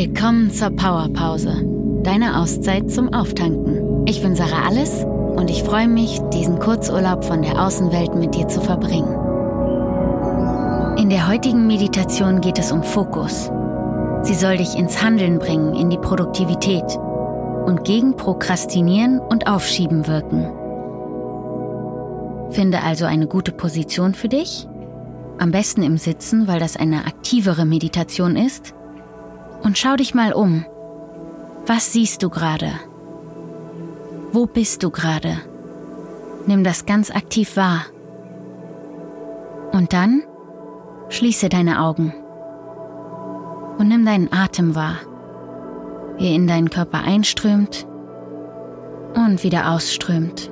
Willkommen 0.00 0.52
zur 0.52 0.70
Powerpause, 0.70 1.64
deine 2.04 2.38
Auszeit 2.38 2.88
zum 2.88 3.12
Auftanken. 3.12 4.06
Ich 4.06 4.22
bin 4.22 4.36
Sarah 4.36 4.68
Alles 4.68 5.02
und 5.02 5.50
ich 5.50 5.64
freue 5.64 5.88
mich, 5.88 6.20
diesen 6.32 6.60
Kurzurlaub 6.60 7.24
von 7.24 7.42
der 7.42 7.60
Außenwelt 7.60 8.14
mit 8.14 8.32
dir 8.32 8.46
zu 8.46 8.60
verbringen. 8.60 9.12
In 10.98 11.10
der 11.10 11.26
heutigen 11.26 11.66
Meditation 11.66 12.40
geht 12.40 12.60
es 12.60 12.70
um 12.70 12.84
Fokus. 12.84 13.50
Sie 14.22 14.34
soll 14.34 14.58
dich 14.58 14.76
ins 14.76 15.02
Handeln 15.02 15.40
bringen, 15.40 15.74
in 15.74 15.90
die 15.90 15.98
Produktivität 15.98 16.84
und 17.66 17.82
gegen 17.82 18.14
Prokrastinieren 18.14 19.18
und 19.18 19.48
Aufschieben 19.48 20.06
wirken. 20.06 20.46
Finde 22.52 22.84
also 22.84 23.04
eine 23.04 23.26
gute 23.26 23.50
Position 23.50 24.14
für 24.14 24.28
dich, 24.28 24.68
am 25.38 25.50
besten 25.50 25.82
im 25.82 25.98
Sitzen, 25.98 26.46
weil 26.46 26.60
das 26.60 26.76
eine 26.76 27.04
aktivere 27.06 27.64
Meditation 27.64 28.36
ist 28.36 28.74
und 29.62 29.78
schau 29.78 29.96
dich 29.96 30.14
mal 30.14 30.32
um. 30.32 30.64
Was 31.66 31.92
siehst 31.92 32.22
du 32.22 32.30
gerade? 32.30 32.70
Wo 34.32 34.46
bist 34.46 34.82
du 34.82 34.90
gerade? 34.90 35.38
Nimm 36.46 36.64
das 36.64 36.86
ganz 36.86 37.10
aktiv 37.10 37.56
wahr. 37.56 37.86
Und 39.72 39.92
dann 39.92 40.22
schließe 41.08 41.48
deine 41.48 41.80
Augen 41.80 42.14
und 43.78 43.88
nimm 43.88 44.04
deinen 44.04 44.32
Atem 44.32 44.74
wahr, 44.74 44.96
wie 46.16 46.28
er 46.28 46.34
in 46.34 46.46
deinen 46.46 46.70
Körper 46.70 47.02
einströmt 47.02 47.86
und 49.14 49.42
wieder 49.44 49.70
ausströmt. 49.72 50.50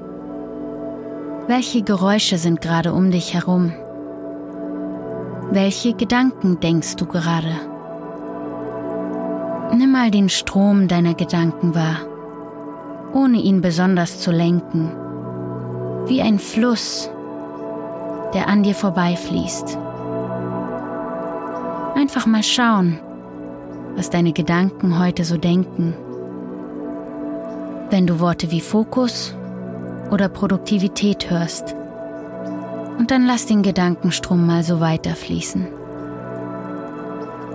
Welche 1.46 1.82
Geräusche 1.82 2.38
sind 2.38 2.60
gerade 2.60 2.92
um 2.92 3.10
dich 3.10 3.34
herum? 3.34 3.72
Welche 5.50 5.94
Gedanken 5.94 6.58
denkst 6.60 6.96
du 6.96 7.06
gerade? 7.06 7.75
Nimm 9.74 9.92
mal 9.92 10.10
den 10.10 10.28
Strom 10.28 10.88
deiner 10.88 11.14
Gedanken 11.14 11.74
wahr, 11.74 11.98
ohne 13.12 13.38
ihn 13.38 13.60
besonders 13.60 14.20
zu 14.20 14.30
lenken, 14.30 14.90
wie 16.06 16.22
ein 16.22 16.38
Fluss, 16.38 17.10
der 18.32 18.48
an 18.48 18.62
dir 18.62 18.74
vorbeifließt. 18.74 19.78
Einfach 21.94 22.26
mal 22.26 22.42
schauen, 22.42 22.98
was 23.96 24.10
deine 24.10 24.32
Gedanken 24.32 24.98
heute 24.98 25.24
so 25.24 25.36
denken. 25.36 25.94
Wenn 27.90 28.06
du 28.06 28.20
Worte 28.20 28.50
wie 28.50 28.60
Fokus 28.60 29.34
oder 30.10 30.28
Produktivität 30.28 31.30
hörst, 31.30 31.74
und 32.98 33.10
dann 33.10 33.26
lass 33.26 33.46
den 33.46 33.62
Gedankenstrom 33.62 34.46
mal 34.46 34.62
so 34.62 34.80
weiterfließen. 34.80 35.75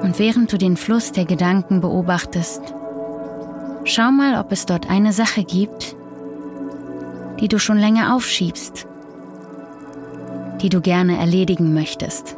Und 0.02 0.18
während 0.20 0.52
du 0.52 0.58
den 0.58 0.78
Fluss 0.78 1.12
der 1.12 1.26
Gedanken 1.26 1.82
beobachtest, 1.82 2.62
schau 3.84 4.12
mal, 4.12 4.40
ob 4.40 4.52
es 4.52 4.66
dort 4.66 4.90
eine 4.90 5.14
Sache 5.14 5.44
gibt, 5.44 5.96
die 7.40 7.48
du 7.48 7.60
schon 7.60 7.78
länger 7.78 8.16
aufschiebst, 8.16 8.88
die 10.62 10.70
du 10.70 10.82
gerne 10.82 11.18
erledigen 11.18 11.74
möchtest. 11.74 12.36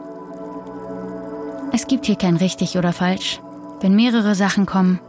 Es 1.72 1.88
gibt 1.88 2.06
hier 2.06 2.16
kein 2.16 2.38
richtig 2.38 2.78
oder 2.78 2.94
falsch. 2.94 3.42
Wenn 3.82 3.96
mehrere 3.96 4.36
Sachen 4.36 4.66
kommen, 4.66 5.00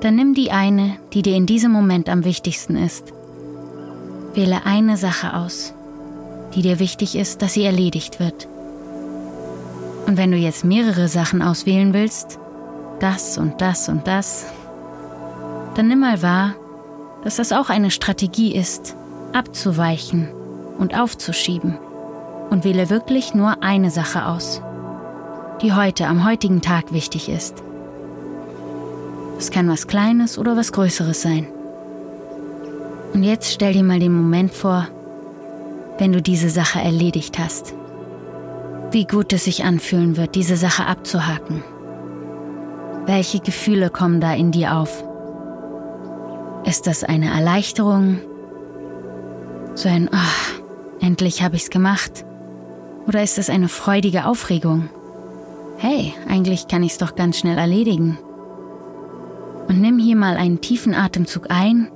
dann 0.00 0.16
nimm 0.16 0.34
die 0.34 0.50
eine, 0.50 0.96
die 1.12 1.22
dir 1.22 1.36
in 1.36 1.46
diesem 1.46 1.72
Moment 1.72 2.08
am 2.08 2.24
wichtigsten 2.24 2.76
ist. 2.76 3.12
Wähle 4.34 4.66
eine 4.66 4.96
Sache 4.96 5.34
aus, 5.34 5.74
die 6.54 6.62
dir 6.62 6.78
wichtig 6.78 7.16
ist, 7.16 7.42
dass 7.42 7.54
sie 7.54 7.64
erledigt 7.64 8.20
wird. 8.20 8.48
Und 10.06 10.16
wenn 10.16 10.30
du 10.30 10.36
jetzt 10.36 10.64
mehrere 10.64 11.08
Sachen 11.08 11.42
auswählen 11.42 11.92
willst, 11.94 12.38
das 13.00 13.38
und 13.38 13.60
das 13.60 13.88
und 13.88 14.06
das, 14.06 14.46
dann 15.74 15.88
nimm 15.88 16.00
mal 16.00 16.22
wahr, 16.22 16.54
dass 17.24 17.36
das 17.36 17.52
auch 17.52 17.70
eine 17.70 17.90
Strategie 17.90 18.54
ist, 18.54 18.96
abzuweichen 19.32 20.28
und 20.78 20.98
aufzuschieben. 20.98 21.78
Und 22.50 22.64
wähle 22.64 22.90
wirklich 22.90 23.34
nur 23.34 23.62
eine 23.62 23.90
Sache 23.90 24.26
aus, 24.26 24.60
die 25.62 25.72
heute 25.72 26.06
am 26.06 26.26
heutigen 26.26 26.60
Tag 26.60 26.92
wichtig 26.92 27.30
ist. 27.30 27.62
Es 29.38 29.50
kann 29.50 29.70
was 29.70 29.86
Kleines 29.86 30.36
oder 30.36 30.56
was 30.56 30.72
Größeres 30.72 31.22
sein. 31.22 31.46
Und 33.14 33.22
jetzt 33.22 33.52
stell 33.52 33.72
dir 33.72 33.82
mal 33.82 34.00
den 34.00 34.12
Moment 34.12 34.52
vor, 34.52 34.88
wenn 35.96 36.12
du 36.12 36.20
diese 36.20 36.50
Sache 36.50 36.80
erledigt 36.80 37.38
hast 37.38 37.74
wie 38.92 39.06
gut 39.06 39.32
es 39.32 39.44
sich 39.44 39.64
anfühlen 39.64 40.16
wird, 40.16 40.34
diese 40.34 40.56
Sache 40.56 40.86
abzuhaken. 40.86 41.64
Welche 43.06 43.40
Gefühle 43.40 43.90
kommen 43.90 44.20
da 44.20 44.34
in 44.34 44.52
dir 44.52 44.76
auf? 44.76 45.04
Ist 46.64 46.86
das 46.86 47.02
eine 47.02 47.30
Erleichterung? 47.30 48.20
So 49.74 49.88
ein, 49.88 50.08
oh, 50.12 51.04
endlich 51.04 51.42
habe 51.42 51.56
ich's 51.56 51.70
gemacht? 51.70 52.24
Oder 53.06 53.22
ist 53.22 53.38
es 53.38 53.50
eine 53.50 53.68
freudige 53.68 54.26
Aufregung? 54.26 54.88
Hey, 55.78 56.14
eigentlich 56.28 56.68
kann 56.68 56.82
ich's 56.82 56.98
doch 56.98 57.16
ganz 57.16 57.38
schnell 57.38 57.58
erledigen. 57.58 58.18
Und 59.68 59.80
nimm 59.80 59.98
hier 59.98 60.16
mal 60.16 60.36
einen 60.36 60.60
tiefen 60.60 60.94
Atemzug 60.94 61.50
ein 61.50 61.90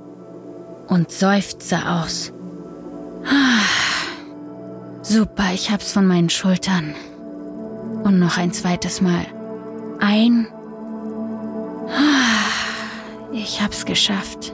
und 0.87 1.11
seufze 1.11 1.77
aus. 1.87 2.33
Super, 5.09 5.53
ich 5.53 5.71
hab's 5.71 5.93
von 5.93 6.05
meinen 6.05 6.29
Schultern. 6.29 6.93
Und 8.03 8.19
noch 8.19 8.37
ein 8.37 8.51
zweites 8.51 8.99
Mal. 8.99 9.25
Ein. 9.99 10.47
Ich 13.31 13.61
hab's 13.61 13.85
geschafft. 13.85 14.53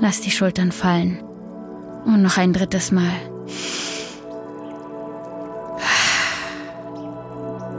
Lass 0.00 0.20
die 0.20 0.30
Schultern 0.30 0.70
fallen. 0.70 1.18
Und 2.04 2.22
noch 2.22 2.38
ein 2.38 2.52
drittes 2.52 2.92
Mal. 2.92 3.02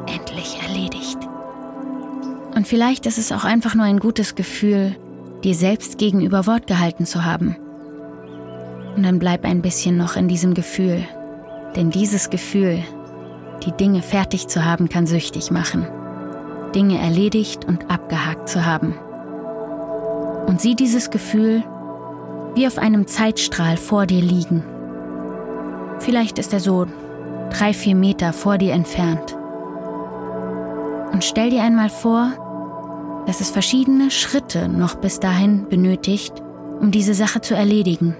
Endlich 0.07 0.61
erledigt. 0.67 1.19
Und 2.55 2.67
vielleicht 2.67 3.05
ist 3.05 3.17
es 3.17 3.31
auch 3.31 3.45
einfach 3.45 3.73
nur 3.73 3.85
ein 3.85 3.99
gutes 3.99 4.35
Gefühl, 4.35 4.97
dir 5.45 5.55
selbst 5.55 5.97
gegenüber 5.97 6.45
Wort 6.45 6.67
gehalten 6.67 7.05
zu 7.05 7.23
haben. 7.23 7.55
Und 8.97 9.03
dann 9.03 9.19
bleib 9.19 9.45
ein 9.45 9.61
bisschen 9.61 9.95
noch 9.95 10.17
in 10.17 10.27
diesem 10.27 10.53
Gefühl. 10.53 11.07
Denn 11.75 11.89
dieses 11.89 12.29
Gefühl, 12.29 12.83
die 13.65 13.71
Dinge 13.71 14.01
fertig 14.01 14.47
zu 14.47 14.63
haben, 14.63 14.89
kann 14.89 15.07
süchtig 15.07 15.51
machen. 15.51 15.87
Dinge 16.73 16.99
erledigt 16.99 17.65
und 17.65 17.89
abgehakt 17.89 18.49
zu 18.49 18.65
haben. 18.65 18.95
Und 20.47 20.61
sieh 20.61 20.75
dieses 20.75 21.09
Gefühl 21.09 21.63
wie 22.55 22.67
auf 22.67 22.77
einem 22.77 23.07
Zeitstrahl 23.07 23.75
vor 23.77 24.05
dir 24.05 24.21
liegen. 24.21 24.63
Vielleicht 25.99 26.39
ist 26.39 26.53
er 26.53 26.59
so 26.59 26.85
drei, 27.49 27.73
vier 27.73 27.95
Meter 27.95 28.31
vor 28.33 28.57
dir 28.57 28.73
entfernt. 28.73 29.35
Und 31.11 31.23
stell 31.23 31.49
dir 31.49 31.63
einmal 31.63 31.89
vor, 31.89 33.23
dass 33.25 33.41
es 33.41 33.49
verschiedene 33.49 34.11
Schritte 34.11 34.69
noch 34.69 34.95
bis 34.95 35.19
dahin 35.19 35.67
benötigt, 35.67 36.33
um 36.79 36.91
diese 36.91 37.13
Sache 37.13 37.41
zu 37.41 37.55
erledigen. 37.55 38.15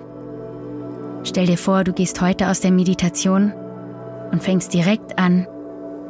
Stell 1.25 1.47
dir 1.47 1.57
vor, 1.57 1.83
du 1.83 1.91
gehst 1.91 2.21
heute 2.21 2.49
aus 2.49 2.59
der 2.59 2.71
Meditation 2.71 3.51
und 4.31 4.43
fängst 4.43 4.73
direkt 4.73 5.17
an, 5.17 5.47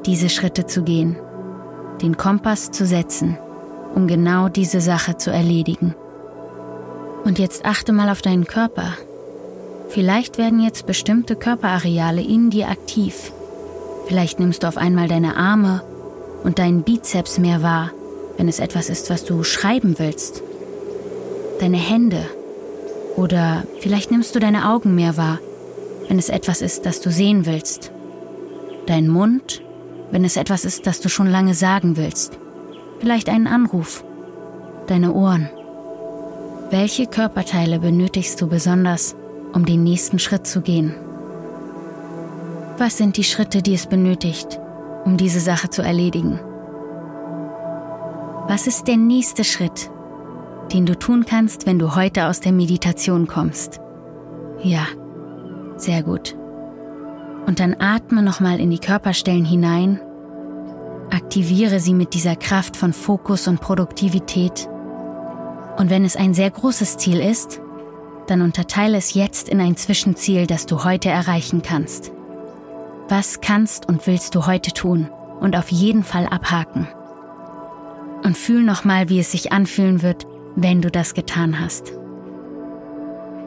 diese 0.05 0.29
Schritte 0.29 0.65
zu 0.65 0.83
gehen, 0.83 1.15
den 2.01 2.17
Kompass 2.17 2.71
zu 2.71 2.85
setzen, 2.85 3.37
um 3.95 4.07
genau 4.07 4.49
diese 4.49 4.81
Sache 4.81 5.15
zu 5.15 5.31
erledigen. 5.31 5.95
Und 7.23 7.39
jetzt 7.39 7.65
achte 7.65 7.93
mal 7.93 8.09
auf 8.09 8.21
deinen 8.21 8.45
Körper. 8.45 8.93
Vielleicht 9.87 10.37
werden 10.37 10.59
jetzt 10.59 10.85
bestimmte 10.85 11.37
Körperareale 11.37 12.21
in 12.21 12.49
dir 12.49 12.67
aktiv. 12.67 13.31
Vielleicht 14.07 14.39
nimmst 14.39 14.63
du 14.63 14.67
auf 14.67 14.77
einmal 14.77 15.07
deine 15.07 15.37
Arme 15.37 15.81
und 16.43 16.59
deinen 16.59 16.83
Bizeps 16.83 17.39
mehr 17.39 17.63
wahr, 17.63 17.91
wenn 18.37 18.49
es 18.49 18.59
etwas 18.59 18.89
ist, 18.89 19.09
was 19.09 19.23
du 19.23 19.43
schreiben 19.43 19.95
willst. 19.97 20.43
Deine 21.61 21.77
Hände 21.77 22.25
oder 23.15 23.63
vielleicht 23.79 24.11
nimmst 24.11 24.35
du 24.35 24.39
deine 24.39 24.69
Augen 24.69 24.95
mehr 24.95 25.17
wahr, 25.17 25.39
wenn 26.07 26.19
es 26.19 26.29
etwas 26.29 26.61
ist, 26.61 26.85
das 26.85 27.01
du 27.01 27.11
sehen 27.11 27.45
willst. 27.45 27.91
Dein 28.85 29.07
Mund, 29.07 29.61
wenn 30.11 30.25
es 30.25 30.37
etwas 30.37 30.65
ist, 30.65 30.85
das 30.85 31.01
du 31.01 31.09
schon 31.09 31.27
lange 31.27 31.53
sagen 31.53 31.97
willst. 31.97 32.37
Vielleicht 32.99 33.29
einen 33.29 33.47
Anruf. 33.47 34.03
Deine 34.87 35.13
Ohren. 35.13 35.49
Welche 36.69 37.07
Körperteile 37.07 37.79
benötigst 37.79 38.39
du 38.41 38.47
besonders, 38.47 39.15
um 39.53 39.65
den 39.65 39.83
nächsten 39.83 40.19
Schritt 40.19 40.45
zu 40.45 40.61
gehen? 40.61 40.93
Was 42.77 42.97
sind 42.97 43.17
die 43.17 43.23
Schritte, 43.23 43.61
die 43.61 43.73
es 43.73 43.87
benötigt, 43.87 44.59
um 45.05 45.17
diese 45.17 45.39
Sache 45.39 45.69
zu 45.69 45.81
erledigen? 45.81 46.39
Was 48.47 48.67
ist 48.67 48.87
der 48.87 48.97
nächste 48.97 49.43
Schritt, 49.43 49.89
den 50.73 50.85
du 50.85 50.97
tun 50.97 51.25
kannst, 51.25 51.65
wenn 51.65 51.79
du 51.79 51.95
heute 51.95 52.27
aus 52.27 52.39
der 52.39 52.51
Meditation 52.51 53.27
kommst. 53.27 53.79
Ja, 54.61 54.87
sehr 55.77 56.03
gut. 56.03 56.35
Und 57.45 57.59
dann 57.59 57.75
atme 57.79 58.23
nochmal 58.23 58.59
in 58.59 58.71
die 58.71 58.79
Körperstellen 58.79 59.45
hinein, 59.45 59.99
Aktiviere 61.11 61.79
sie 61.79 61.93
mit 61.93 62.13
dieser 62.13 62.35
Kraft 62.35 62.75
von 62.75 62.91
Fokus 62.91 63.47
und 63.47 63.61
Produktivität. 63.61 64.67
Und 65.77 65.89
wenn 65.89 66.03
es 66.03 66.15
ein 66.15 66.33
sehr 66.33 66.49
großes 66.49 66.97
Ziel 66.97 67.19
ist, 67.19 67.61
dann 68.27 68.41
unterteile 68.41 68.97
es 68.97 69.13
jetzt 69.13 69.49
in 69.49 69.61
ein 69.61 69.77
Zwischenziel, 69.77 70.47
das 70.47 70.65
du 70.65 70.83
heute 70.83 71.09
erreichen 71.09 71.61
kannst. 71.61 72.11
Was 73.07 73.39
kannst 73.39 73.87
und 73.87 74.07
willst 74.07 74.33
du 74.33 74.47
heute 74.47 74.71
tun 74.71 75.09
und 75.39 75.55
auf 75.55 75.71
jeden 75.71 76.03
Fall 76.03 76.25
abhaken? 76.25 76.87
Und 78.23 78.35
fühl 78.35 78.63
nochmal, 78.63 79.09
wie 79.09 79.19
es 79.19 79.31
sich 79.31 79.51
anfühlen 79.51 80.01
wird, 80.01 80.25
wenn 80.55 80.81
du 80.81 80.89
das 80.89 81.13
getan 81.13 81.59
hast. 81.59 81.93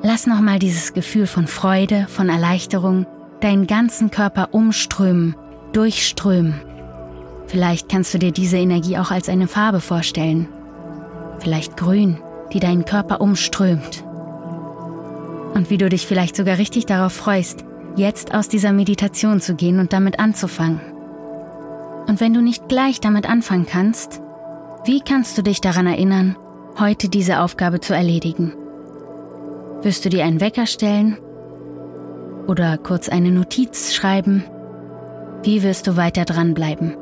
Lass 0.02 0.26
nochmal 0.26 0.58
dieses 0.58 0.92
Gefühl 0.92 1.26
von 1.26 1.46
Freude, 1.46 2.06
von 2.08 2.28
Erleichterung 2.28 3.06
deinen 3.40 3.66
ganzen 3.66 4.10
Körper 4.10 4.48
umströmen, 4.52 5.34
durchströmen. 5.72 6.60
Vielleicht 7.46 7.88
kannst 7.88 8.12
du 8.14 8.18
dir 8.18 8.32
diese 8.32 8.58
Energie 8.58 8.98
auch 8.98 9.10
als 9.10 9.28
eine 9.28 9.48
Farbe 9.48 9.80
vorstellen. 9.80 10.48
Vielleicht 11.38 11.76
grün, 11.76 12.18
die 12.52 12.60
deinen 12.60 12.84
Körper 12.84 13.20
umströmt. 13.20 14.04
Und 15.54 15.70
wie 15.70 15.78
du 15.78 15.88
dich 15.88 16.06
vielleicht 16.06 16.36
sogar 16.36 16.58
richtig 16.58 16.86
darauf 16.86 17.12
freust, 17.12 17.64
jetzt 17.96 18.34
aus 18.34 18.48
dieser 18.48 18.72
Meditation 18.72 19.40
zu 19.40 19.54
gehen 19.54 19.80
und 19.80 19.92
damit 19.92 20.20
anzufangen. 20.20 20.80
Und 22.06 22.20
wenn 22.20 22.34
du 22.34 22.40
nicht 22.40 22.68
gleich 22.68 23.00
damit 23.00 23.28
anfangen 23.28 23.66
kannst, 23.66 24.20
wie 24.84 25.00
kannst 25.00 25.36
du 25.36 25.42
dich 25.42 25.60
daran 25.60 25.86
erinnern, 25.86 26.36
heute 26.80 27.08
diese 27.08 27.40
Aufgabe 27.40 27.80
zu 27.80 27.94
erledigen? 27.94 28.54
Wirst 29.82 30.04
du 30.04 30.08
dir 30.08 30.24
einen 30.24 30.40
Wecker 30.40 30.66
stellen 30.66 31.18
oder 32.46 32.78
kurz 32.78 33.08
eine 33.08 33.30
Notiz 33.30 33.94
schreiben? 33.94 34.44
Wie 35.42 35.62
wirst 35.62 35.86
du 35.86 35.96
weiter 35.96 36.24
dranbleiben? 36.24 36.94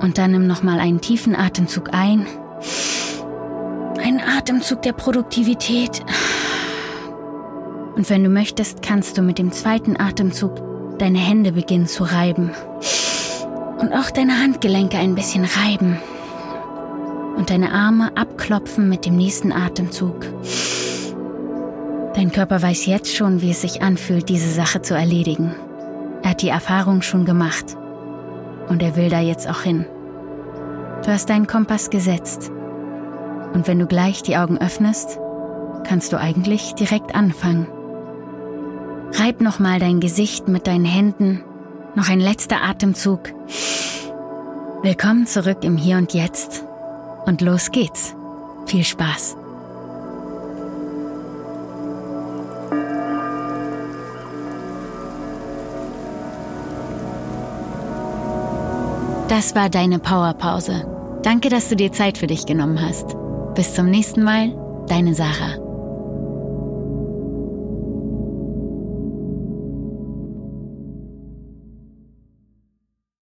Und 0.00 0.18
dann 0.18 0.32
nimm 0.32 0.46
nochmal 0.46 0.80
einen 0.80 1.00
tiefen 1.00 1.36
Atemzug 1.36 1.92
ein. 1.92 2.26
Einen 4.02 4.20
Atemzug 4.20 4.82
der 4.82 4.92
Produktivität. 4.92 6.02
Und 7.96 8.08
wenn 8.08 8.24
du 8.24 8.30
möchtest, 8.30 8.82
kannst 8.82 9.18
du 9.18 9.22
mit 9.22 9.38
dem 9.38 9.52
zweiten 9.52 10.00
Atemzug 10.00 10.98
deine 10.98 11.18
Hände 11.18 11.52
beginnen 11.52 11.86
zu 11.86 12.04
reiben. 12.04 12.50
Und 13.78 13.92
auch 13.92 14.10
deine 14.10 14.40
Handgelenke 14.40 14.96
ein 14.96 15.14
bisschen 15.14 15.44
reiben. 15.44 15.98
Und 17.40 17.48
deine 17.48 17.72
Arme 17.72 18.14
abklopfen 18.18 18.90
mit 18.90 19.06
dem 19.06 19.16
nächsten 19.16 19.50
Atemzug. 19.50 20.26
Dein 22.12 22.32
Körper 22.32 22.60
weiß 22.60 22.84
jetzt 22.84 23.16
schon, 23.16 23.40
wie 23.40 23.52
es 23.52 23.62
sich 23.62 23.80
anfühlt, 23.80 24.28
diese 24.28 24.50
Sache 24.50 24.82
zu 24.82 24.92
erledigen. 24.92 25.54
Er 26.22 26.32
hat 26.32 26.42
die 26.42 26.50
Erfahrung 26.50 27.00
schon 27.00 27.24
gemacht. 27.24 27.78
Und 28.68 28.82
er 28.82 28.94
will 28.94 29.08
da 29.08 29.20
jetzt 29.20 29.48
auch 29.48 29.62
hin. 29.62 29.86
Du 31.02 31.10
hast 31.10 31.30
deinen 31.30 31.46
Kompass 31.46 31.88
gesetzt. 31.88 32.52
Und 33.54 33.66
wenn 33.66 33.78
du 33.78 33.86
gleich 33.86 34.22
die 34.22 34.36
Augen 34.36 34.58
öffnest, 34.58 35.18
kannst 35.84 36.12
du 36.12 36.18
eigentlich 36.18 36.74
direkt 36.74 37.14
anfangen. 37.14 37.68
Reib 39.14 39.40
nochmal 39.40 39.78
dein 39.78 40.00
Gesicht 40.00 40.46
mit 40.46 40.66
deinen 40.66 40.84
Händen. 40.84 41.42
Noch 41.94 42.10
ein 42.10 42.20
letzter 42.20 42.62
Atemzug. 42.62 43.32
Willkommen 44.82 45.26
zurück 45.26 45.64
im 45.64 45.78
Hier 45.78 45.96
und 45.96 46.12
Jetzt. 46.12 46.66
Und 47.26 47.40
los 47.40 47.70
geht's. 47.70 48.14
Viel 48.66 48.84
Spaß. 48.84 49.36
Das 59.28 59.54
war 59.54 59.68
deine 59.68 60.00
Powerpause. 60.00 60.86
Danke, 61.22 61.50
dass 61.50 61.68
du 61.68 61.76
dir 61.76 61.92
Zeit 61.92 62.18
für 62.18 62.26
dich 62.26 62.46
genommen 62.46 62.80
hast. 62.80 63.14
Bis 63.54 63.74
zum 63.74 63.86
nächsten 63.86 64.24
Mal, 64.24 64.52
deine 64.88 65.14
Sarah. 65.14 65.59